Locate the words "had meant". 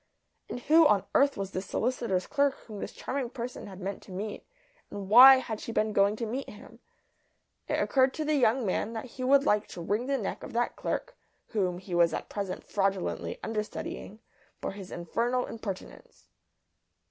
3.67-4.01